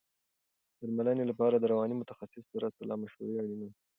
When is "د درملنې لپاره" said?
0.77-1.55